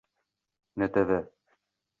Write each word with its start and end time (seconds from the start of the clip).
ntv 0.77 1.09